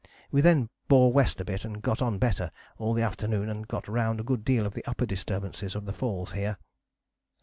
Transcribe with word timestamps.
We 0.31 0.41
then 0.41 0.69
bore 0.87 1.13
west 1.13 1.39
a 1.41 1.45
bit 1.45 1.63
and 1.63 1.79
got 1.79 2.01
on 2.01 2.17
better 2.17 2.51
all 2.79 2.95
the 2.95 3.03
afternoon 3.03 3.49
and 3.49 3.67
got 3.67 3.87
round 3.87 4.19
a 4.19 4.23
good 4.23 4.43
deal 4.43 4.65
of 4.65 4.73
the 4.73 4.83
upper 4.85 5.05
disturbances 5.05 5.75
of 5.75 5.85
the 5.85 5.93
falls 5.93 6.31
here." 6.31 6.57